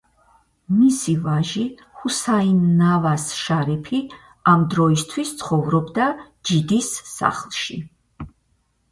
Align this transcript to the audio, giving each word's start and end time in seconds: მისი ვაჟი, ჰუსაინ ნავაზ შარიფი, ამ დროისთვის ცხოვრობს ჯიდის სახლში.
მისი 0.75 1.13
ვაჟი, 1.25 1.63
ჰუსაინ 1.97 2.63
ნავაზ 2.79 3.25
შარიფი, 3.39 3.99
ამ 4.53 4.63
დროისთვის 4.71 5.33
ცხოვრობს 5.43 6.01
ჯიდის 6.51 6.89
სახლში. 7.11 7.77